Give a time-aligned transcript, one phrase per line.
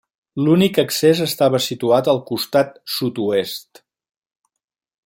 [0.45, 3.87] L'únic accés estava situat al costat sud-oest.